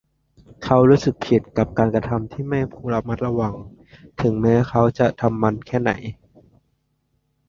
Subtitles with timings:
[0.63, 2.59] เขารู้สึกผิดกับการกระทำที่ไม่
[2.93, 3.53] ระมัดระวัง
[4.21, 5.91] ถึงแม้ว่าเขาจะทำมันแค่ไหน